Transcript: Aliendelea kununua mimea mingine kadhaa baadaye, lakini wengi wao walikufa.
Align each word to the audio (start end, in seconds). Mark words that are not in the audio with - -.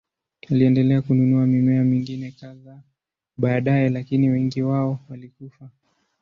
Aliendelea 0.51 1.01
kununua 1.01 1.45
mimea 1.45 1.83
mingine 1.83 2.31
kadhaa 2.31 2.79
baadaye, 3.37 3.89
lakini 3.89 4.29
wengi 4.29 4.61
wao 4.61 4.99
walikufa. 5.09 5.69